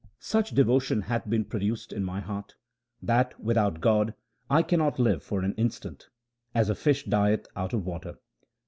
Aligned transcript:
Such 0.17 0.49
devotion 0.55 1.03
hath 1.03 1.29
been 1.29 1.45
produced 1.45 1.93
in 1.93 2.03
my 2.03 2.21
heart 2.21 2.55
That 3.03 3.39
without 3.39 3.79
God 3.81 4.15
I 4.49 4.63
cannot 4.63 4.97
live 4.97 5.21
for 5.21 5.41
an 5.41 5.53
instant; 5.57 6.09
as 6.55 6.71
a 6.71 6.73
fish 6.75 7.05
dieth 7.05 7.45
out 7.55 7.71
of 7.73 7.85
water. 7.85 8.17